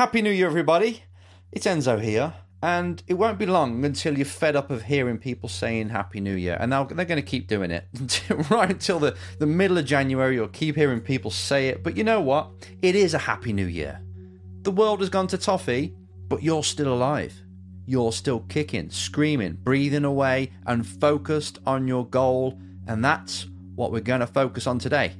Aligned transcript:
Happy 0.00 0.22
New 0.22 0.30
Year, 0.30 0.46
everybody. 0.46 1.02
It's 1.52 1.66
Enzo 1.66 2.00
here, 2.00 2.32
and 2.62 3.02
it 3.06 3.12
won't 3.12 3.38
be 3.38 3.44
long 3.44 3.84
until 3.84 4.16
you're 4.16 4.24
fed 4.24 4.56
up 4.56 4.70
of 4.70 4.84
hearing 4.84 5.18
people 5.18 5.46
saying 5.46 5.90
Happy 5.90 6.20
New 6.20 6.36
Year, 6.36 6.56
and 6.58 6.72
they're 6.72 6.86
going 6.86 7.16
to 7.16 7.20
keep 7.20 7.48
doing 7.48 7.70
it 7.70 7.84
right 8.50 8.70
until 8.70 8.98
the, 8.98 9.14
the 9.40 9.46
middle 9.46 9.76
of 9.76 9.84
January. 9.84 10.36
You'll 10.36 10.48
keep 10.48 10.74
hearing 10.74 11.02
people 11.02 11.30
say 11.30 11.68
it, 11.68 11.82
but 11.82 11.98
you 11.98 12.02
know 12.02 12.22
what? 12.22 12.48
It 12.80 12.94
is 12.94 13.12
a 13.12 13.18
Happy 13.18 13.52
New 13.52 13.66
Year. 13.66 14.00
The 14.62 14.70
world 14.70 15.00
has 15.00 15.10
gone 15.10 15.26
to 15.26 15.36
toffee, 15.36 15.94
but 16.28 16.42
you're 16.42 16.64
still 16.64 16.94
alive. 16.94 17.34
You're 17.84 18.12
still 18.12 18.40
kicking, 18.48 18.88
screaming, 18.88 19.58
breathing 19.62 20.06
away, 20.06 20.50
and 20.64 20.86
focused 20.86 21.58
on 21.66 21.86
your 21.86 22.06
goal, 22.06 22.58
and 22.86 23.04
that's 23.04 23.48
what 23.74 23.92
we're 23.92 24.00
going 24.00 24.20
to 24.20 24.26
focus 24.26 24.66
on 24.66 24.78
today. 24.78 25.12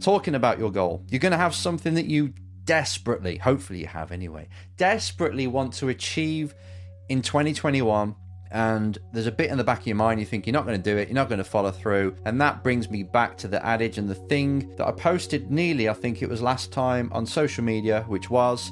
Talking 0.00 0.34
about 0.34 0.58
your 0.58 0.72
goal, 0.72 1.04
you're 1.08 1.20
going 1.20 1.30
to 1.30 1.38
have 1.38 1.54
something 1.54 1.94
that 1.94 2.06
you 2.06 2.34
desperately, 2.68 3.38
hopefully 3.38 3.80
you 3.80 3.86
have 3.86 4.12
anyway, 4.12 4.46
desperately 4.76 5.46
want 5.46 5.72
to 5.72 5.88
achieve 5.88 6.54
in 7.08 7.22
2021 7.22 8.14
and 8.50 8.98
there's 9.10 9.26
a 9.26 9.32
bit 9.32 9.50
in 9.50 9.56
the 9.56 9.64
back 9.64 9.80
of 9.80 9.86
your 9.86 9.96
mind 9.96 10.20
you 10.20 10.26
think 10.26 10.46
you're 10.46 10.52
not 10.52 10.66
going 10.66 10.76
to 10.76 10.90
do 10.90 10.98
it, 10.98 11.08
you're 11.08 11.14
not 11.14 11.30
going 11.30 11.38
to 11.38 11.44
follow 11.44 11.70
through. 11.70 12.14
And 12.26 12.38
that 12.42 12.62
brings 12.62 12.90
me 12.90 13.02
back 13.02 13.38
to 13.38 13.48
the 13.48 13.64
adage 13.64 13.96
and 13.96 14.06
the 14.06 14.14
thing 14.14 14.76
that 14.76 14.86
I 14.86 14.92
posted 14.92 15.50
nearly, 15.50 15.88
I 15.88 15.94
think 15.94 16.20
it 16.20 16.28
was 16.28 16.42
last 16.42 16.70
time 16.70 17.08
on 17.10 17.24
social 17.24 17.64
media, 17.64 18.04
which 18.06 18.28
was 18.28 18.70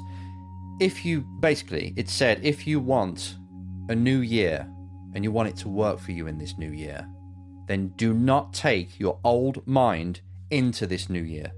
if 0.79 1.03
you 1.03 1.21
basically, 1.39 1.95
it 1.97 2.07
said, 2.07 2.39
if 2.43 2.67
you 2.67 2.79
want 2.79 3.37
a 3.89 3.95
new 3.95 4.19
year 4.19 4.67
and 5.15 5.23
you 5.23 5.31
want 5.31 5.49
it 5.49 5.57
to 5.57 5.69
work 5.69 5.97
for 5.97 6.11
you 6.11 6.27
in 6.27 6.37
this 6.37 6.55
new 6.59 6.71
year, 6.71 7.07
then 7.65 7.87
do 7.97 8.13
not 8.13 8.53
take 8.53 8.99
your 8.99 9.19
old 9.23 9.65
mind 9.65 10.21
into 10.51 10.85
this 10.85 11.09
new 11.09 11.23
year. 11.23 11.51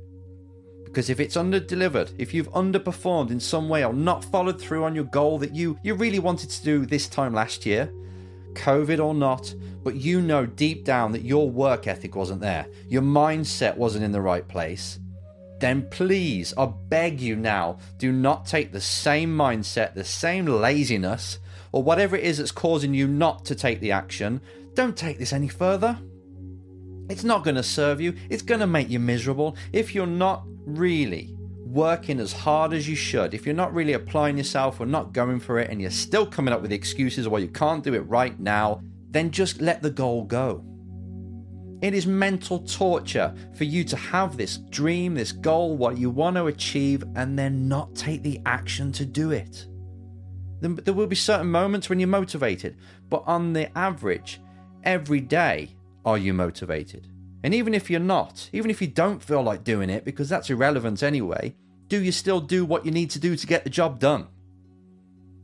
Because 0.90 1.10
if 1.10 1.20
it's 1.20 1.38
under 1.38 1.60
delivered, 1.60 2.12
if 2.18 2.34
you've 2.34 2.52
underperformed 2.52 3.30
in 3.30 3.40
some 3.40 3.70
way 3.70 3.86
or 3.86 3.94
not 3.94 4.26
followed 4.26 4.60
through 4.60 4.84
on 4.84 4.96
your 4.96 5.04
goal 5.04 5.38
that 5.38 5.54
you, 5.54 5.78
you 5.84 5.94
really 5.94 6.20
wanted 6.20 6.50
to 6.50 6.64
do 6.64 6.86
this 6.86 7.08
time 7.08 7.34
last 7.34 7.66
year, 7.66 7.94
COVID 8.54 9.04
or 9.04 9.14
not, 9.14 9.54
but 9.84 9.96
you 9.96 10.20
know 10.20 10.46
deep 10.46 10.84
down 10.84 11.12
that 11.12 11.22
your 11.22 11.50
work 11.50 11.86
ethic 11.86 12.16
wasn't 12.16 12.42
there, 12.42 12.66
your 12.88 13.04
mindset 13.04 13.78
wasn't 13.78 14.04
in 14.04 14.12
the 14.12 14.22
right 14.22 14.48
place, 14.48 15.00
then 15.59 15.88
please, 15.90 16.54
I 16.58 16.66
beg 16.66 17.20
you 17.20 17.36
now, 17.36 17.80
do 17.98 18.12
not 18.12 18.46
take 18.46 18.72
the 18.72 18.81
same 18.81 19.36
mindset, 19.36 19.94
the 19.94 20.06
same 20.06 20.46
laziness, 20.46 21.40
or 21.72 21.84
whatever 21.84 22.16
it 22.16 22.24
is 22.24 22.38
that's 22.38 22.52
causing 22.52 22.94
you 22.94 23.08
not 23.08 23.46
to 23.46 23.56
take 23.56 23.80
the 23.80 23.92
action. 23.92 24.42
Don't 24.74 24.98
take 24.98 25.20
this 25.20 25.34
any 25.34 25.50
further. 25.50 26.00
It's 27.09 27.24
not 27.24 27.44
going 27.44 27.56
to 27.56 27.64
serve 27.64 28.00
you. 28.00 28.14
It's 28.30 28.42
going 28.42 28.62
to 28.62 28.68
make 28.68 28.90
you 28.90 29.00
miserable. 29.00 29.56
If 29.74 29.94
you're 29.94 30.08
not 30.08 30.44
really 30.66 31.36
working 31.66 32.20
as 32.20 32.34
hard 32.34 32.74
as 32.74 32.90
you 32.90 32.96
should, 32.96 33.34
if 33.34 33.46
you're 33.46 33.56
not 33.56 33.74
really 33.74 33.94
applying 33.94 34.38
yourself 34.38 34.80
or 34.80 34.86
not 34.86 35.14
going 35.14 35.40
for 35.40 35.60
it 35.60 35.70
and 35.70 35.80
you're 35.80 35.92
still 35.92 36.26
coming 36.26 36.54
up 36.54 36.62
with 36.62 36.72
excuses 36.72 37.28
why 37.28 37.38
you 37.38 37.48
can't 37.48 37.84
do 37.84 37.94
it 37.94 38.00
right 38.02 38.40
now, 38.40 38.82
then 39.12 39.30
just 39.30 39.62
let 39.62 39.82
the 39.82 39.90
goal 39.90 40.24
go. 40.24 40.64
It 41.82 41.94
is 41.94 42.06
mental 42.06 42.60
torture 42.60 43.34
for 43.56 43.64
you 43.64 43.84
to 43.86 43.96
have 43.96 44.36
this 44.36 44.58
dream, 44.58 45.14
this 45.14 45.32
goal, 45.32 45.78
what 45.78 45.98
you 45.98 46.10
want 46.10 46.36
to 46.36 46.48
achieve, 46.48 47.04
and 47.16 47.40
then 47.40 47.68
not 47.68 47.96
take 47.96 48.22
the 48.22 48.42
action 48.46 48.92
to 48.94 49.06
do 49.06 49.32
it. 49.32 49.66
There 50.62 50.94
will 50.94 51.08
be 51.08 51.16
certain 51.16 51.48
moments 51.48 51.88
when 51.88 52.00
you're 52.00 52.10
motivated, 52.10 52.76
but 53.10 53.24
on 53.26 53.54
the 53.54 53.76
average, 53.78 54.42
every 54.84 55.22
day, 55.22 55.76
are 56.04 56.18
you 56.18 56.34
motivated? 56.34 57.08
And 57.44 57.54
even 57.54 57.73
if 57.73 57.90
you're 57.90 58.00
not, 58.00 58.50
even 58.52 58.70
if 58.70 58.82
you 58.82 58.88
don't 58.88 59.23
feel 59.23 59.42
like 59.42 59.64
doing 59.64 59.90
it, 59.90 60.04
because 60.04 60.28
that's 60.28 60.50
irrelevant 60.50 61.04
anyway, 61.04 61.56
do 61.88 62.02
you 62.02 62.12
still 62.12 62.42
do 62.42 62.66
what 62.66 62.86
you 62.86 62.92
need 62.92 63.09
to 63.12 63.20
do 63.20 63.36
to 63.36 63.48
get 63.48 63.64
the 63.64 63.70
job 63.70 64.00
done? 64.00 64.28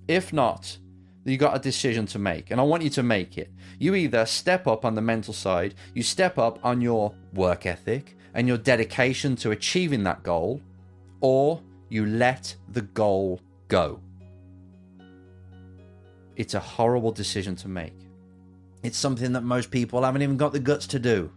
If 0.08 0.34
not, 0.34 0.78
you 1.24 1.38
got 1.38 1.56
a 1.56 1.60
decision 1.60 2.06
to 2.08 2.20
make, 2.20 2.52
and 2.52 2.60
I 2.60 2.64
want 2.64 2.84
you 2.84 2.90
to 2.92 3.04
make 3.04 3.38
it. 3.38 3.52
You 3.80 3.96
either 3.96 4.26
step 4.26 4.68
up 4.68 4.86
on 4.86 4.94
the 4.94 5.02
mental 5.02 5.34
side, 5.34 5.74
you 5.94 6.04
step 6.04 6.38
up 6.38 6.59
on 6.64 6.81
your 6.81 7.16
work 7.34 7.66
ethic 7.66 8.16
and 8.36 8.48
your 8.48 8.58
dedication 8.58 9.36
to 9.38 9.52
achieving 9.52 10.03
that 10.03 10.22
goal, 10.22 10.62
or 11.22 11.62
you 11.90 12.06
let 12.06 12.56
the 12.74 12.81
goal 12.81 13.40
go. 13.68 14.00
It's 16.36 16.53
a 16.53 16.59
horrible 16.59 17.12
decision 17.12 17.56
to 17.58 17.68
make. 17.68 17.98
It's 18.84 18.98
something 18.98 19.31
that 19.31 19.42
most 19.42 19.72
people 19.72 20.03
haven't 20.03 20.22
even 20.22 20.38
got 20.38 20.52
the 20.52 20.59
guts 20.59 20.86
to 20.88 21.00
do. 21.00 21.31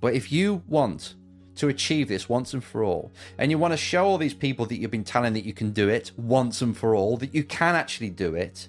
But 0.00 0.14
if 0.14 0.30
you 0.30 0.62
want 0.66 1.14
to 1.56 1.68
achieve 1.68 2.08
this 2.08 2.28
once 2.28 2.54
and 2.54 2.62
for 2.62 2.84
all, 2.84 3.12
and 3.36 3.50
you 3.50 3.58
want 3.58 3.72
to 3.72 3.76
show 3.76 4.04
all 4.04 4.18
these 4.18 4.34
people 4.34 4.66
that 4.66 4.76
you've 4.76 4.90
been 4.90 5.04
telling 5.04 5.32
that 5.32 5.44
you 5.44 5.52
can 5.52 5.72
do 5.72 5.88
it 5.88 6.12
once 6.16 6.62
and 6.62 6.76
for 6.76 6.94
all, 6.94 7.16
that 7.16 7.34
you 7.34 7.42
can 7.42 7.74
actually 7.74 8.10
do 8.10 8.34
it, 8.34 8.68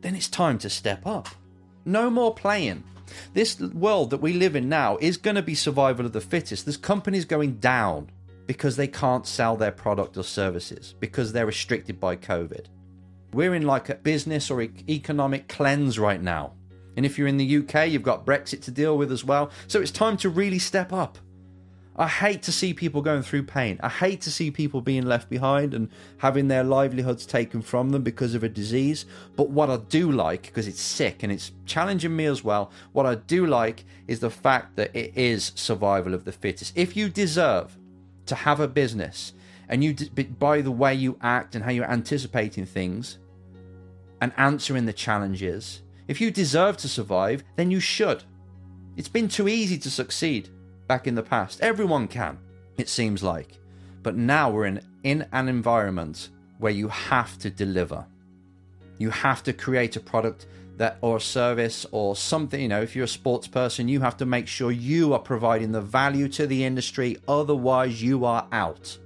then 0.00 0.14
it's 0.14 0.28
time 0.28 0.58
to 0.58 0.70
step 0.70 1.06
up. 1.06 1.28
No 1.84 2.10
more 2.10 2.34
playing. 2.34 2.84
This 3.32 3.60
world 3.60 4.10
that 4.10 4.20
we 4.20 4.32
live 4.32 4.56
in 4.56 4.68
now 4.68 4.96
is 4.98 5.16
going 5.16 5.36
to 5.36 5.42
be 5.42 5.54
survival 5.54 6.06
of 6.06 6.12
the 6.12 6.20
fittest. 6.20 6.64
There's 6.64 6.76
companies 6.76 7.24
going 7.24 7.56
down 7.56 8.10
because 8.46 8.76
they 8.76 8.86
can't 8.86 9.26
sell 9.26 9.56
their 9.56 9.72
product 9.72 10.16
or 10.16 10.22
services 10.22 10.94
because 11.00 11.32
they're 11.32 11.46
restricted 11.46 11.98
by 11.98 12.16
COVID. 12.16 12.66
We're 13.32 13.54
in 13.54 13.66
like 13.66 13.88
a 13.88 13.96
business 13.96 14.50
or 14.50 14.62
economic 14.62 15.48
cleanse 15.48 15.98
right 15.98 16.22
now. 16.22 16.52
And 16.96 17.04
if 17.04 17.18
you're 17.18 17.28
in 17.28 17.36
the 17.36 17.56
UK, 17.58 17.88
you've 17.88 18.02
got 18.02 18.24
Brexit 18.24 18.62
to 18.62 18.70
deal 18.70 18.96
with 18.96 19.10
as 19.10 19.24
well. 19.24 19.50
So 19.66 19.80
it's 19.80 19.90
time 19.90 20.16
to 20.18 20.28
really 20.28 20.58
step 20.58 20.92
up. 20.92 21.18
I 21.96 22.08
hate 22.08 22.42
to 22.42 22.52
see 22.52 22.74
people 22.74 23.02
going 23.02 23.22
through 23.22 23.44
pain. 23.44 23.78
I 23.80 23.88
hate 23.88 24.20
to 24.22 24.30
see 24.30 24.50
people 24.50 24.80
being 24.80 25.04
left 25.04 25.30
behind 25.30 25.74
and 25.74 25.88
having 26.18 26.48
their 26.48 26.64
livelihoods 26.64 27.24
taken 27.24 27.62
from 27.62 27.90
them 27.90 28.02
because 28.02 28.34
of 28.34 28.42
a 28.42 28.48
disease. 28.48 29.06
But 29.36 29.50
what 29.50 29.70
I 29.70 29.76
do 29.76 30.10
like, 30.10 30.42
because 30.42 30.66
it's 30.66 30.80
sick 30.80 31.22
and 31.22 31.30
it's 31.30 31.52
challenging 31.66 32.16
me 32.16 32.24
as 32.24 32.42
well, 32.42 32.72
what 32.92 33.06
I 33.06 33.14
do 33.14 33.46
like 33.46 33.84
is 34.08 34.18
the 34.18 34.30
fact 34.30 34.74
that 34.74 34.94
it 34.94 35.16
is 35.16 35.52
survival 35.54 36.14
of 36.14 36.24
the 36.24 36.32
fittest. 36.32 36.76
If 36.76 36.96
you 36.96 37.08
deserve 37.08 37.78
to 38.26 38.34
have 38.34 38.58
a 38.58 38.66
business 38.66 39.32
and 39.68 39.84
you, 39.84 39.94
by 40.40 40.62
the 40.62 40.72
way 40.72 40.94
you 40.94 41.16
act 41.22 41.54
and 41.54 41.62
how 41.62 41.70
you're 41.70 41.90
anticipating 41.90 42.66
things 42.66 43.18
and 44.20 44.32
answering 44.36 44.86
the 44.86 44.92
challenges, 44.92 45.82
if 46.08 46.20
you 46.20 46.30
deserve 46.30 46.76
to 46.78 46.88
survive, 46.88 47.44
then 47.56 47.70
you 47.70 47.80
should. 47.80 48.22
It's 48.96 49.08
been 49.08 49.28
too 49.28 49.48
easy 49.48 49.78
to 49.78 49.90
succeed 49.90 50.50
back 50.86 51.06
in 51.06 51.14
the 51.14 51.22
past. 51.22 51.60
Everyone 51.60 52.06
can, 52.06 52.38
it 52.76 52.88
seems 52.88 53.22
like. 53.22 53.58
But 54.02 54.16
now 54.16 54.50
we're 54.50 54.66
in, 54.66 54.80
in 55.02 55.26
an 55.32 55.48
environment 55.48 56.28
where 56.58 56.72
you 56.72 56.88
have 56.88 57.38
to 57.38 57.50
deliver. 57.50 58.06
You 58.98 59.10
have 59.10 59.42
to 59.44 59.52
create 59.52 59.96
a 59.96 60.00
product 60.00 60.46
that 60.76 60.98
or 61.00 61.16
a 61.16 61.20
service 61.20 61.86
or 61.92 62.16
something, 62.16 62.60
you 62.60 62.68
know, 62.68 62.82
if 62.82 62.94
you're 62.94 63.04
a 63.04 63.08
sports 63.08 63.46
person, 63.46 63.88
you 63.88 64.00
have 64.00 64.16
to 64.18 64.26
make 64.26 64.48
sure 64.48 64.72
you 64.72 65.12
are 65.12 65.20
providing 65.20 65.72
the 65.72 65.80
value 65.80 66.28
to 66.28 66.46
the 66.46 66.64
industry, 66.64 67.16
otherwise 67.28 68.02
you 68.02 68.24
are 68.24 68.46
out. 68.52 68.98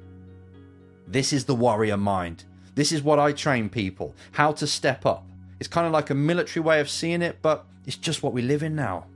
This 1.07 1.33
is 1.33 1.45
the 1.45 1.55
warrior 1.55 1.97
mind. 1.97 2.45
This 2.75 2.93
is 2.93 3.03
what 3.03 3.19
I 3.19 3.33
train 3.33 3.69
people 3.69 4.15
how 4.33 4.53
to 4.53 4.67
step 4.67 5.05
up. 5.05 5.28
It's 5.59 5.69
kind 5.69 5.87
of 5.87 5.93
like 5.93 6.11
a 6.11 6.15
military 6.15 6.63
way 6.63 6.81
of 6.81 6.89
seeing 6.89 7.23
it, 7.23 7.39
but 7.43 7.67
it's 7.87 7.97
just 7.97 8.23
what 8.23 8.33
we 8.33 8.43
live 8.43 8.63
in 8.63 8.75
now. 8.75 9.07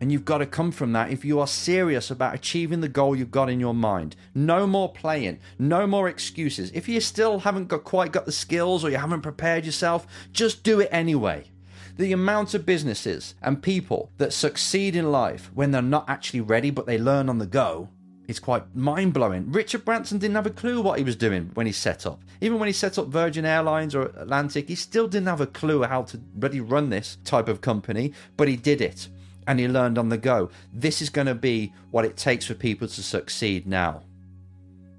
And 0.00 0.12
you've 0.12 0.24
got 0.24 0.38
to 0.38 0.46
come 0.46 0.70
from 0.70 0.92
that 0.92 1.10
if 1.10 1.24
you 1.24 1.40
are 1.40 1.46
serious 1.46 2.10
about 2.10 2.34
achieving 2.34 2.80
the 2.80 2.88
goal 2.88 3.16
you've 3.16 3.32
got 3.32 3.50
in 3.50 3.58
your 3.58 3.74
mind. 3.74 4.14
No 4.32 4.66
more 4.66 4.92
playing, 4.92 5.40
no 5.58 5.86
more 5.86 6.08
excuses. 6.08 6.70
If 6.72 6.88
you 6.88 7.00
still 7.00 7.40
haven't 7.40 7.66
got 7.66 7.82
quite 7.82 8.12
got 8.12 8.24
the 8.24 8.32
skills 8.32 8.84
or 8.84 8.90
you 8.90 8.96
haven't 8.96 9.22
prepared 9.22 9.64
yourself, 9.64 10.06
just 10.32 10.62
do 10.62 10.78
it 10.78 10.88
anyway. 10.92 11.50
The 11.96 12.12
amount 12.12 12.54
of 12.54 12.64
businesses 12.64 13.34
and 13.42 13.60
people 13.60 14.12
that 14.18 14.32
succeed 14.32 14.94
in 14.94 15.10
life 15.10 15.50
when 15.52 15.72
they're 15.72 15.82
not 15.82 16.08
actually 16.08 16.42
ready 16.42 16.70
but 16.70 16.86
they 16.86 16.96
learn 16.96 17.28
on 17.28 17.38
the 17.38 17.46
go 17.46 17.88
is 18.28 18.38
quite 18.38 18.76
mind 18.76 19.14
blowing. 19.14 19.50
Richard 19.50 19.84
Branson 19.84 20.18
didn't 20.18 20.36
have 20.36 20.46
a 20.46 20.50
clue 20.50 20.80
what 20.80 20.98
he 20.98 21.04
was 21.04 21.16
doing 21.16 21.50
when 21.54 21.66
he 21.66 21.72
set 21.72 22.06
up. 22.06 22.22
Even 22.40 22.58
when 22.58 22.68
he 22.68 22.72
set 22.72 22.98
up 22.98 23.08
Virgin 23.08 23.44
Airlines 23.44 23.94
or 23.94 24.02
Atlantic, 24.02 24.68
he 24.68 24.74
still 24.74 25.08
didn't 25.08 25.28
have 25.28 25.40
a 25.40 25.46
clue 25.46 25.82
how 25.82 26.02
to 26.02 26.20
really 26.36 26.60
run 26.60 26.90
this 26.90 27.16
type 27.24 27.48
of 27.48 27.62
company, 27.62 28.12
but 28.36 28.46
he 28.46 28.54
did 28.56 28.80
it 28.80 29.08
and 29.46 29.58
he 29.58 29.66
learned 29.66 29.96
on 29.96 30.10
the 30.10 30.18
go. 30.18 30.50
This 30.72 31.00
is 31.00 31.08
going 31.08 31.26
to 31.26 31.34
be 31.34 31.72
what 31.90 32.04
it 32.04 32.18
takes 32.18 32.44
for 32.44 32.54
people 32.54 32.86
to 32.86 33.02
succeed 33.02 33.66
now. 33.66 34.02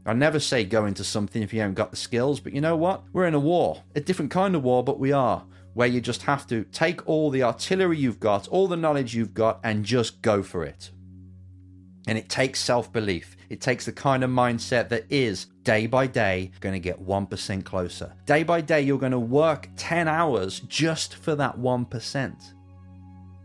I 0.08 0.14
never 0.14 0.40
say 0.40 0.64
go 0.64 0.88
into 0.88 1.04
something 1.04 1.44
if 1.44 1.54
you 1.54 1.60
haven't 1.60 1.76
got 1.76 1.92
the 1.92 1.98
skills, 1.98 2.40
but 2.40 2.54
you 2.54 2.62
know 2.62 2.76
what? 2.76 3.04
We're 3.14 3.28
in 3.28 3.36
a 3.36 3.40
war, 3.40 3.84
a 3.94 4.02
different 4.02 4.32
kind 4.32 4.56
of 4.56 4.64
war, 4.64 4.84
but 4.84 5.00
we 5.00 5.12
are, 5.12 5.46
where 5.76 5.88
you 5.88 6.02
just 6.02 6.24
have 6.24 6.48
to 6.48 6.64
take 6.72 7.08
all 7.08 7.30
the 7.30 7.44
artillery 7.44 8.00
you've 8.00 8.20
got, 8.20 8.48
all 8.48 8.68
the 8.68 8.76
knowledge 8.76 9.14
you've 9.14 9.36
got, 9.36 9.60
and 9.64 9.86
just 9.86 10.24
go 10.24 10.42
for 10.42 10.64
it. 10.64 10.90
And 12.10 12.18
it 12.18 12.28
takes 12.28 12.60
self 12.60 12.92
belief. 12.92 13.38
It 13.50 13.62
takes 13.62 13.86
the 13.86 13.92
kind 13.92 14.24
of 14.24 14.32
mindset 14.32 14.90
that 14.90 15.06
is 15.12 15.46
day 15.64 15.86
by 15.86 16.08
day 16.08 16.52
going 16.60 16.74
to 16.74 16.80
get 16.80 17.00
1% 17.06 17.64
closer. 17.64 18.14
Day 18.26 18.42
by 18.42 18.62
day, 18.62 18.82
you're 18.82 18.98
going 18.98 19.12
to 19.12 19.20
work 19.20 19.70
10 19.78 20.08
hours 20.08 20.60
just 20.62 21.16
for 21.16 21.36
that 21.36 21.60
1%. 21.60 22.54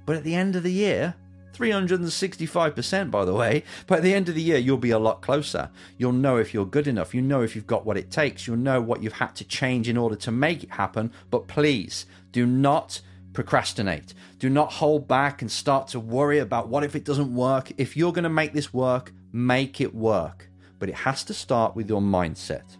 But 0.06 0.16
at 0.16 0.24
the 0.24 0.34
end 0.34 0.56
of 0.56 0.62
the 0.62 0.72
year, 0.72 1.14
365%, 1.52 3.10
by 3.10 3.26
the 3.26 3.34
way. 3.34 3.64
By 3.86 4.00
the 4.00 4.14
end 4.14 4.30
of 4.30 4.34
the 4.34 4.42
year, 4.42 4.58
you'll 4.58 4.78
be 4.78 4.90
a 4.90 4.98
lot 4.98 5.20
closer. 5.20 5.70
You'll 5.98 6.12
know 6.12 6.38
if 6.38 6.54
you're 6.54 6.64
good 6.64 6.86
enough. 6.86 7.14
You 7.14 7.20
know 7.20 7.42
if 7.42 7.54
you've 7.54 7.66
got 7.66 7.84
what 7.84 7.98
it 7.98 8.10
takes. 8.10 8.46
You'll 8.46 8.56
know 8.56 8.80
what 8.80 9.02
you've 9.02 9.12
had 9.12 9.34
to 9.36 9.44
change 9.44 9.90
in 9.90 9.98
order 9.98 10.16
to 10.16 10.30
make 10.30 10.64
it 10.64 10.70
happen. 10.70 11.12
But 11.30 11.48
please 11.48 12.06
do 12.32 12.46
not 12.46 13.00
procrastinate. 13.34 14.14
Do 14.38 14.48
not 14.48 14.72
hold 14.72 15.06
back 15.06 15.42
and 15.42 15.50
start 15.50 15.88
to 15.88 16.00
worry 16.00 16.38
about 16.38 16.68
what 16.68 16.84
if 16.84 16.96
it 16.96 17.04
doesn't 17.04 17.34
work. 17.34 17.72
If 17.76 17.96
you're 17.96 18.12
going 18.12 18.24
to 18.24 18.30
make 18.30 18.54
this 18.54 18.72
work, 18.72 19.12
make 19.32 19.80
it 19.82 19.94
work. 19.94 20.48
But 20.78 20.88
it 20.88 20.94
has 20.94 21.24
to 21.24 21.34
start 21.34 21.76
with 21.76 21.88
your 21.88 22.00
mindset. 22.00 22.76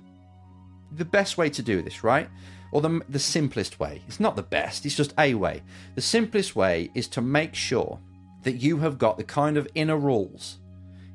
The 0.92 1.04
best 1.04 1.36
way 1.36 1.50
to 1.50 1.62
do 1.62 1.82
this, 1.82 2.02
right? 2.02 2.28
or 2.74 2.80
the, 2.80 3.00
the 3.08 3.20
simplest 3.20 3.78
way. 3.78 4.02
It's 4.08 4.18
not 4.18 4.34
the 4.34 4.42
best, 4.42 4.84
it's 4.84 4.96
just 4.96 5.14
a 5.16 5.32
way. 5.34 5.62
The 5.94 6.00
simplest 6.00 6.56
way 6.56 6.90
is 6.92 7.06
to 7.08 7.20
make 7.22 7.54
sure 7.54 8.00
that 8.42 8.56
you 8.56 8.78
have 8.78 8.98
got 8.98 9.16
the 9.16 9.22
kind 9.22 9.56
of 9.56 9.68
inner 9.76 9.96
rules 9.96 10.58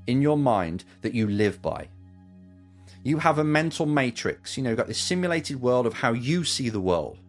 in 0.07 0.21
your 0.21 0.37
mind 0.37 0.85
that 1.01 1.13
you 1.13 1.27
live 1.27 1.61
by. 1.61 1.89
You 3.03 3.17
have 3.17 3.39
a 3.39 3.43
mental 3.43 3.85
matrix, 3.85 4.55
you 4.55 4.63
know, 4.63 4.69
you've 4.69 4.77
got 4.77 4.87
this 4.87 5.01
simulated 5.01 5.61
world 5.61 5.85
of 5.85 5.95
how 5.95 6.13
you 6.13 6.45
see 6.45 6.69
the 6.69 6.79
world. 6.79 7.19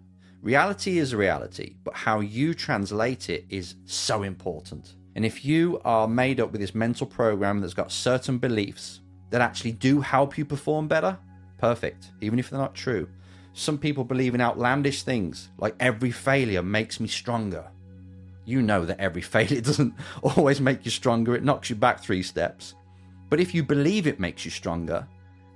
Reality 0.43 0.99
is 0.99 1.15
reality, 1.15 1.75
but 1.85 1.95
how 1.95 2.21
you 2.21 2.55
translate 2.55 3.29
it 3.29 3.45
is 3.51 3.75
so 3.85 4.23
important. 4.23 4.95
And 5.15 5.27
if 5.27 5.45
you 5.45 5.83
are 5.85 6.09
made 6.09 6.41
up 6.41 6.51
with 6.51 6.63
this 6.63 6.75
mental 6.75 7.07
program 7.07 7.61
that's 7.61 7.75
got 7.75 7.93
certain 7.93 8.39
beliefs 8.39 9.01
that 9.29 9.43
actually 9.43 9.73
do 9.73 10.01
help 10.01 10.39
you 10.39 10.47
perform 10.47 10.89
better, 10.89 11.19
perfect, 11.59 12.13
even 12.23 12.39
if 12.39 12.49
they're 12.49 12.59
not 12.59 12.75
true. 12.75 13.07
Some 13.53 13.77
people 13.77 14.03
believe 14.03 14.35
in 14.35 14.41
outlandish 14.41 15.03
things, 15.03 15.51
like 15.59 15.75
every 15.79 16.11
failure 16.11 16.63
makes 16.63 17.01
me 17.01 17.09
stronger. 17.09 17.71
You 18.47 18.63
know 18.63 18.87
that 18.87 18.99
every 18.99 19.23
failure 19.35 19.61
doesn't 19.61 19.95
always 20.23 20.61
make 20.61 20.87
you 20.87 20.91
stronger, 20.91 21.35
it 21.35 21.45
knocks 21.45 21.69
you 21.69 21.77
back 21.77 22.01
three 22.01 22.23
steps. 22.23 22.75
But 23.29 23.41
if 23.41 23.55
you 23.55 23.63
believe 23.63 24.07
it 24.07 24.19
makes 24.19 24.47
you 24.47 24.51
stronger, 24.51 25.07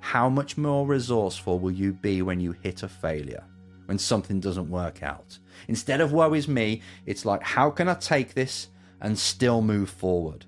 how 0.01 0.29
much 0.29 0.59
more 0.59 0.87
resourceful 0.87 1.59
will 1.59 1.73
you 1.73 1.95
be 1.95 2.21
when 2.21 2.39
you 2.39 2.53
hit 2.53 2.83
a 2.83 2.89
failure, 2.89 3.45
when 3.87 3.99
something 3.99 4.41
doesn't 4.41 4.71
work 4.71 5.03
out? 5.03 5.39
Instead 5.69 6.01
of 6.01 6.13
woe 6.13 6.35
is 6.35 6.49
me, 6.49 6.83
it's 7.07 7.25
like, 7.25 7.43
how 7.43 7.71
can 7.71 7.89
I 7.89 7.95
take 7.95 8.35
this 8.35 8.69
and 9.01 9.19
still 9.19 9.63
move 9.63 9.91
forward? 9.91 10.47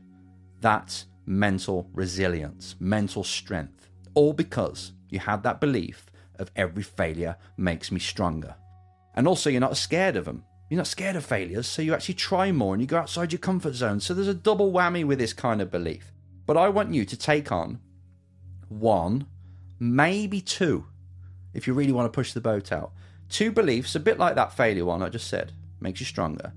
That's 0.60 1.06
mental 1.26 1.88
resilience, 1.92 2.76
mental 2.78 3.24
strength, 3.24 3.88
all 4.14 4.32
because 4.32 4.92
you 5.08 5.18
had 5.18 5.42
that 5.42 5.60
belief 5.60 6.06
of 6.38 6.50
every 6.56 6.82
failure 6.82 7.36
makes 7.56 7.90
me 7.90 8.00
stronger. 8.00 8.54
And 9.14 9.26
also, 9.26 9.50
you're 9.50 9.60
not 9.60 9.76
scared 9.76 10.16
of 10.16 10.26
them. 10.26 10.44
You're 10.68 10.78
not 10.78 10.86
scared 10.86 11.16
of 11.16 11.24
failures, 11.24 11.66
so 11.66 11.80
you 11.80 11.94
actually 11.94 12.14
try 12.16 12.50
more 12.52 12.74
and 12.74 12.82
you 12.82 12.88
go 12.88 12.98
outside 12.98 13.32
your 13.32 13.38
comfort 13.38 13.74
zone. 13.74 14.00
So 14.00 14.14
there's 14.14 14.26
a 14.28 14.34
double 14.34 14.72
whammy 14.72 15.04
with 15.04 15.18
this 15.18 15.32
kind 15.32 15.62
of 15.62 15.70
belief. 15.70 16.12
But 16.44 16.56
I 16.56 16.68
want 16.68 16.92
you 16.92 17.04
to 17.04 17.16
take 17.16 17.52
on 17.52 17.80
one, 18.68 19.26
maybe 19.78 20.40
two, 20.40 20.86
if 21.54 21.66
you 21.66 21.72
really 21.72 21.92
want 21.92 22.06
to 22.12 22.14
push 22.14 22.32
the 22.32 22.40
boat 22.40 22.72
out. 22.72 22.92
Two 23.28 23.50
beliefs, 23.50 23.94
a 23.94 24.00
bit 24.00 24.18
like 24.18 24.34
that 24.36 24.52
failure 24.52 24.84
one 24.84 25.02
I 25.02 25.08
just 25.08 25.28
said, 25.28 25.52
makes 25.80 26.00
you 26.00 26.06
stronger. 26.06 26.52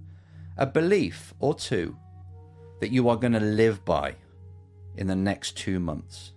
A 0.58 0.66
belief 0.66 1.34
or 1.40 1.54
two 1.54 1.98
that 2.80 2.92
you 2.92 3.10
are 3.10 3.18
going 3.18 3.34
to 3.34 3.40
live 3.40 3.84
by 3.86 4.16
in 4.96 5.08
the 5.08 5.16
next 5.16 5.58
two 5.58 5.80
months. 5.80 6.32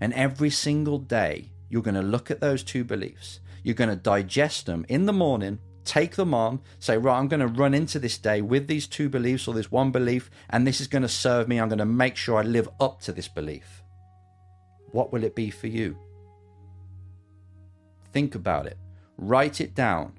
And 0.00 0.12
every 0.14 0.50
single 0.50 0.98
day, 0.98 1.50
you're 1.68 1.82
going 1.82 1.94
to 1.94 2.02
look 2.02 2.30
at 2.30 2.40
those 2.40 2.62
two 2.62 2.84
beliefs. 2.84 3.40
You're 3.62 3.74
going 3.74 3.90
to 3.90 3.96
digest 3.96 4.66
them 4.66 4.84
in 4.88 5.06
the 5.06 5.12
morning, 5.12 5.58
take 5.84 6.16
them 6.16 6.34
on, 6.34 6.60
say, 6.78 6.96
right, 6.96 7.18
I'm 7.18 7.28
going 7.28 7.40
to 7.40 7.46
run 7.46 7.74
into 7.74 7.98
this 7.98 8.18
day 8.18 8.40
with 8.40 8.68
these 8.68 8.86
two 8.86 9.08
beliefs 9.08 9.48
or 9.48 9.54
this 9.54 9.72
one 9.72 9.90
belief, 9.90 10.30
and 10.50 10.66
this 10.66 10.80
is 10.80 10.86
going 10.86 11.02
to 11.02 11.08
serve 11.08 11.48
me. 11.48 11.58
I'm 11.58 11.68
going 11.68 11.78
to 11.78 11.84
make 11.84 12.16
sure 12.16 12.38
I 12.38 12.42
live 12.42 12.68
up 12.80 13.00
to 13.02 13.12
this 13.12 13.28
belief. 13.28 13.82
What 14.92 15.12
will 15.12 15.24
it 15.24 15.34
be 15.34 15.50
for 15.50 15.66
you? 15.66 15.98
Think 18.12 18.34
about 18.34 18.66
it, 18.66 18.78
write 19.18 19.60
it 19.60 19.74
down. 19.74 20.14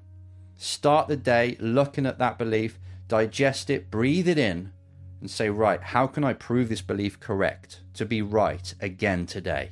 Start 0.56 1.08
the 1.08 1.16
day 1.16 1.56
looking 1.58 2.06
at 2.06 2.18
that 2.18 2.38
belief, 2.38 2.78
digest 3.08 3.70
it, 3.70 3.90
breathe 3.90 4.28
it 4.28 4.38
in, 4.38 4.72
and 5.20 5.30
say, 5.30 5.48
right, 5.50 5.82
how 5.82 6.06
can 6.06 6.22
I 6.22 6.34
prove 6.34 6.68
this 6.68 6.82
belief 6.82 7.18
correct 7.18 7.80
to 7.94 8.04
be 8.04 8.22
right 8.22 8.72
again 8.80 9.26
today? 9.26 9.70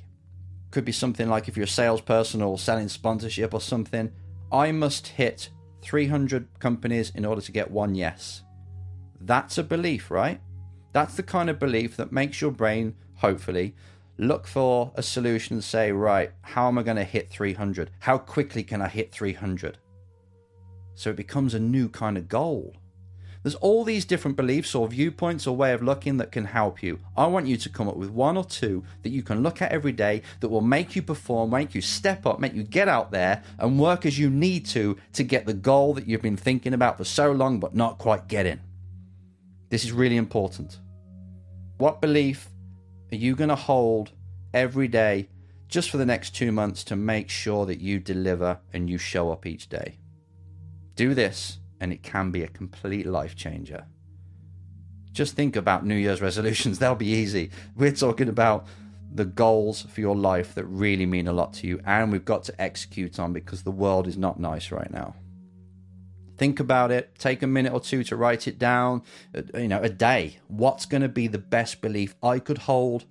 Could 0.70 0.84
be 0.84 0.92
something 0.92 1.28
like 1.28 1.46
if 1.46 1.56
you're 1.56 1.64
a 1.64 1.68
salesperson 1.68 2.42
or 2.42 2.58
selling 2.58 2.88
sponsorship 2.88 3.54
or 3.54 3.60
something. 3.60 4.10
I 4.50 4.72
must 4.72 5.08
hit 5.08 5.50
300 5.82 6.48
companies 6.58 7.12
in 7.14 7.24
order 7.24 7.40
to 7.40 7.52
get 7.52 7.70
one 7.70 7.94
yes. 7.94 8.42
That's 9.20 9.58
a 9.58 9.62
belief, 9.62 10.10
right? 10.10 10.40
That's 10.92 11.14
the 11.14 11.22
kind 11.22 11.50
of 11.50 11.58
belief 11.58 11.96
that 11.96 12.12
makes 12.12 12.40
your 12.40 12.50
brain, 12.50 12.94
hopefully, 13.16 13.74
look 14.18 14.46
for 14.46 14.92
a 14.96 15.02
solution 15.02 15.54
and 15.54 15.64
say, 15.64 15.92
right, 15.92 16.32
how 16.42 16.68
am 16.68 16.78
I 16.78 16.82
going 16.82 16.96
to 16.96 17.04
hit 17.04 17.30
300? 17.30 17.90
How 18.00 18.18
quickly 18.18 18.62
can 18.62 18.82
I 18.82 18.88
hit 18.88 19.12
300? 19.12 19.78
So 20.94 21.10
it 21.10 21.16
becomes 21.16 21.54
a 21.54 21.60
new 21.60 21.88
kind 21.88 22.18
of 22.18 22.28
goal. 22.28 22.74
There's 23.42 23.54
all 23.54 23.84
these 23.84 24.04
different 24.04 24.36
beliefs 24.36 24.74
or 24.74 24.88
viewpoints 24.88 25.46
or 25.46 25.56
way 25.56 25.72
of 25.72 25.82
looking 25.82 26.16
that 26.16 26.32
can 26.32 26.44
help 26.44 26.82
you. 26.82 26.98
I 27.16 27.26
want 27.26 27.46
you 27.46 27.56
to 27.56 27.68
come 27.68 27.88
up 27.88 27.96
with 27.96 28.10
one 28.10 28.36
or 28.36 28.44
two 28.44 28.84
that 29.02 29.10
you 29.10 29.22
can 29.22 29.44
look 29.44 29.62
at 29.62 29.70
every 29.70 29.92
day 29.92 30.22
that 30.40 30.48
will 30.48 30.60
make 30.60 30.96
you 30.96 31.02
perform, 31.02 31.50
make 31.50 31.74
you 31.74 31.80
step 31.80 32.26
up, 32.26 32.40
make 32.40 32.54
you 32.54 32.64
get 32.64 32.88
out 32.88 33.12
there 33.12 33.44
and 33.58 33.78
work 33.78 34.04
as 34.04 34.18
you 34.18 34.28
need 34.28 34.66
to 34.66 34.98
to 35.12 35.22
get 35.22 35.46
the 35.46 35.54
goal 35.54 35.94
that 35.94 36.08
you've 36.08 36.20
been 36.20 36.36
thinking 36.36 36.74
about 36.74 36.98
for 36.98 37.04
so 37.04 37.30
long 37.30 37.60
but 37.60 37.76
not 37.76 37.98
quite 37.98 38.26
getting. 38.26 38.58
This 39.70 39.84
is 39.84 39.92
really 39.92 40.16
important. 40.16 40.80
What 41.76 42.00
belief 42.00 42.48
are 43.10 43.16
you 43.16 43.34
going 43.34 43.48
to 43.48 43.56
hold 43.56 44.12
every 44.52 44.88
day 44.88 45.28
just 45.68 45.90
for 45.90 45.96
the 45.96 46.06
next 46.06 46.34
two 46.34 46.52
months 46.52 46.84
to 46.84 46.96
make 46.96 47.28
sure 47.30 47.66
that 47.66 47.80
you 47.80 47.98
deliver 47.98 48.58
and 48.72 48.88
you 48.88 48.98
show 48.98 49.30
up 49.30 49.46
each 49.46 49.68
day? 49.68 49.98
Do 50.94 51.14
this 51.14 51.58
and 51.80 51.92
it 51.92 52.02
can 52.02 52.30
be 52.30 52.42
a 52.42 52.48
complete 52.48 53.06
life 53.06 53.36
changer. 53.36 53.86
Just 55.12 55.34
think 55.34 55.56
about 55.56 55.86
New 55.86 55.94
Year's 55.94 56.20
resolutions, 56.20 56.78
they'll 56.80 56.94
be 56.94 57.06
easy. 57.06 57.50
We're 57.76 57.92
talking 57.92 58.28
about 58.28 58.66
the 59.10 59.24
goals 59.24 59.82
for 59.82 60.00
your 60.00 60.16
life 60.16 60.54
that 60.54 60.66
really 60.66 61.06
mean 61.06 61.28
a 61.28 61.32
lot 61.32 61.54
to 61.54 61.66
you 61.66 61.80
and 61.86 62.12
we've 62.12 62.26
got 62.26 62.44
to 62.44 62.60
execute 62.60 63.18
on 63.18 63.32
because 63.32 63.62
the 63.62 63.70
world 63.70 64.06
is 64.06 64.18
not 64.18 64.38
nice 64.38 64.70
right 64.70 64.90
now. 64.90 65.14
Think 66.38 66.60
about 66.60 66.90
it, 66.90 67.14
take 67.18 67.42
a 67.42 67.46
minute 67.46 67.72
or 67.72 67.80
two 67.80 68.04
to 68.04 68.16
write 68.16 68.46
it 68.46 68.58
down, 68.58 69.02
uh, 69.36 69.42
you 69.58 69.68
know, 69.68 69.82
a 69.82 69.88
day. 69.88 70.38
What's 70.46 70.86
going 70.86 71.02
to 71.02 71.08
be 71.08 71.26
the 71.26 71.38
best 71.38 71.80
belief 71.80 72.14
I 72.22 72.38
could 72.38 72.58
hold 72.58 73.04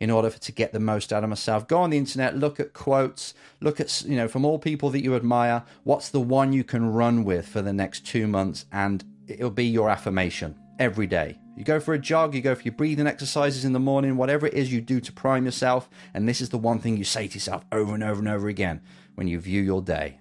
in 0.00 0.10
order 0.10 0.30
to 0.30 0.52
get 0.52 0.72
the 0.72 0.80
most 0.80 1.12
out 1.12 1.22
of 1.22 1.28
myself. 1.28 1.68
Go 1.68 1.82
on 1.82 1.90
the 1.90 1.98
internet, 1.98 2.34
look 2.36 2.58
at 2.58 2.72
quotes, 2.72 3.34
look 3.60 3.80
at, 3.80 4.02
you 4.02 4.16
know, 4.16 4.28
from 4.28 4.46
all 4.46 4.58
people 4.58 4.88
that 4.90 5.04
you 5.04 5.14
admire, 5.14 5.62
what's 5.84 6.08
the 6.08 6.20
one 6.20 6.54
you 6.54 6.64
can 6.64 6.90
run 6.90 7.22
with 7.22 7.46
for 7.46 7.60
the 7.60 7.72
next 7.72 8.06
two 8.06 8.26
months, 8.26 8.64
and 8.72 9.04
it'll 9.28 9.50
be 9.50 9.66
your 9.66 9.90
affirmation 9.90 10.58
every 10.78 11.06
day. 11.06 11.38
You 11.54 11.64
go 11.64 11.78
for 11.78 11.92
a 11.92 11.98
jog, 11.98 12.34
you 12.34 12.40
go 12.40 12.54
for 12.54 12.62
your 12.62 12.72
breathing 12.72 13.06
exercises 13.06 13.66
in 13.66 13.74
the 13.74 13.78
morning, 13.78 14.16
whatever 14.16 14.46
it 14.46 14.54
is 14.54 14.72
you 14.72 14.80
do 14.80 15.00
to 15.00 15.12
prime 15.12 15.44
yourself, 15.44 15.90
and 16.14 16.26
this 16.26 16.40
is 16.40 16.48
the 16.48 16.56
one 16.56 16.78
thing 16.78 16.96
you 16.96 17.04
say 17.04 17.28
to 17.28 17.34
yourself 17.34 17.66
over 17.70 17.92
and 17.92 18.02
over 18.02 18.20
and 18.20 18.28
over 18.28 18.48
again 18.48 18.80
when 19.16 19.28
you 19.28 19.38
view 19.38 19.60
your 19.60 19.82
day. 19.82 20.18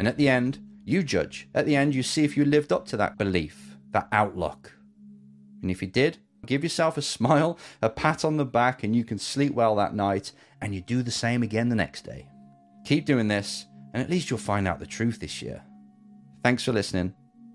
And 0.00 0.08
at 0.08 0.16
the 0.16 0.28
end, 0.28 0.58
you 0.84 1.02
judge. 1.02 1.48
At 1.54 1.66
the 1.66 1.76
end, 1.76 1.94
you 1.94 2.02
see 2.02 2.24
if 2.24 2.36
you 2.36 2.44
lived 2.44 2.72
up 2.72 2.86
to 2.88 2.96
that 2.96 3.18
belief, 3.18 3.76
that 3.92 4.08
outlook. 4.12 4.72
And 5.62 5.70
if 5.70 5.82
you 5.82 5.88
did, 5.88 6.18
Give 6.46 6.62
yourself 6.62 6.96
a 6.96 7.02
smile, 7.16 7.58
a 7.82 7.90
pat 7.90 8.24
on 8.24 8.36
the 8.36 8.44
back, 8.44 8.82
and 8.82 8.94
you 8.94 9.04
can 9.04 9.18
sleep 9.18 9.54
well 9.54 9.76
that 9.76 9.94
night, 9.94 10.32
and 10.60 10.74
you 10.74 10.80
do 10.80 11.02
the 11.02 11.10
same 11.10 11.42
again 11.42 11.68
the 11.68 11.76
next 11.76 12.04
day. 12.04 12.28
Keep 12.84 13.04
doing 13.06 13.28
this, 13.28 13.66
and 13.92 14.02
at 14.02 14.10
least 14.10 14.30
you'll 14.30 14.38
find 14.38 14.66
out 14.66 14.78
the 14.78 14.86
truth 14.86 15.20
this 15.20 15.42
year. 15.42 15.62
Thanks 16.42 16.64
for 16.64 16.72
listening. 16.72 17.14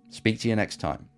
Speak 0.10 0.40
to 0.42 0.50
you 0.50 0.56
next 0.56 0.78
time. 0.78 1.15